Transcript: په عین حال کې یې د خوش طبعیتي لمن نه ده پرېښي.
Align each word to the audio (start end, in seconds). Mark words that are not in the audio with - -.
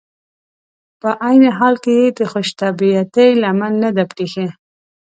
په 1.01 1.09
عین 1.25 1.43
حال 1.57 1.75
کې 1.83 1.93
یې 1.99 2.07
د 2.17 2.19
خوش 2.31 2.47
طبعیتي 2.61 3.27
لمن 3.43 3.73
نه 3.83 3.89
ده 3.95 4.03
پرېښي. 4.11 4.47